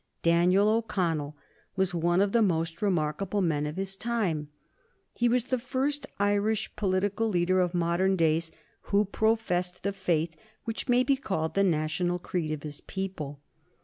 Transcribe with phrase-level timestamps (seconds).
[0.23, 1.37] Daniel O'Connell
[1.75, 4.47] was one of the most remarkable men of his time.
[5.13, 8.49] He was the first Irish political leader of modern days
[8.89, 13.41] who professed the faith which may be called the national creed of his people.